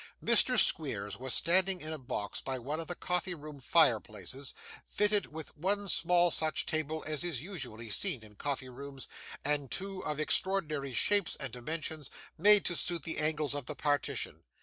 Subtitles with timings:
[0.25, 0.57] Mr.
[0.57, 5.31] Squeers was standing in a box by one of the coffee room fire places, fitted
[5.31, 9.07] with one such table as is usually seen in coffee rooms,
[9.45, 14.41] and two of extraordinary shapes and dimensions made to suit the angles of the partition.